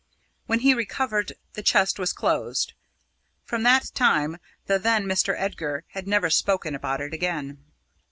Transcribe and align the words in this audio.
When 0.47 0.61
he 0.61 0.73
recovered, 0.73 1.33
the 1.53 1.61
chest 1.61 1.99
was 1.99 2.11
closed. 2.11 2.73
From 3.45 3.61
that 3.61 3.91
time 3.93 4.39
the 4.65 4.79
then 4.79 5.05
Mr. 5.05 5.35
Edgar 5.37 5.83
had 5.89 6.07
never 6.07 6.31
spoken 6.31 6.73
about 6.73 7.01
it 7.01 7.13
again. 7.13 7.63